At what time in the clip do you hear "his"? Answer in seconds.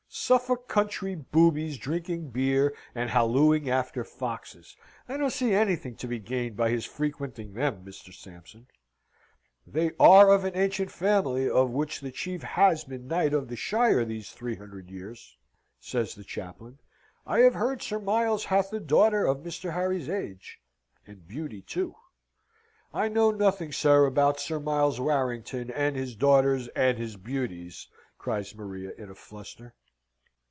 6.69-6.83, 25.95-26.17, 26.97-27.15